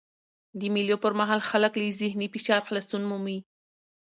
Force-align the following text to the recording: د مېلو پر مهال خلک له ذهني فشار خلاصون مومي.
د 0.59 0.61
مېلو 0.73 0.95
پر 1.03 1.13
مهال 1.19 1.41
خلک 1.49 1.73
له 1.81 1.85
ذهني 2.01 2.27
فشار 2.33 2.61
خلاصون 2.67 3.01
مومي. 3.09 3.37